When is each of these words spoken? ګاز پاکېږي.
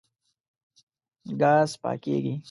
ګاز 1.39 1.69
پاکېږي. 1.81 2.35